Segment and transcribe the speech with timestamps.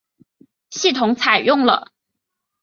[0.71, 1.91] 系统采用了。